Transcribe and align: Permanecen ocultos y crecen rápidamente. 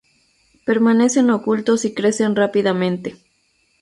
Permanecen 0.65 1.29
ocultos 1.29 1.85
y 1.85 1.93
crecen 1.93 2.35
rápidamente. 2.35 3.17